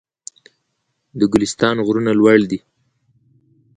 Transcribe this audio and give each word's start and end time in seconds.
د 1.19 1.21
ګلستان 1.33 1.75
غرونه 1.85 2.11
لوړ 2.19 2.39
دي 2.49 2.59